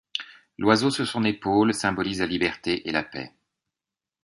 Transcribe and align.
L'oiseau 0.57 0.89
sur 0.89 1.05
son 1.07 1.23
épaule 1.25 1.75
symbolise 1.75 2.21
la 2.21 2.25
liberté 2.25 2.89
et 2.89 2.91
la 2.91 3.03
paix. 3.03 3.31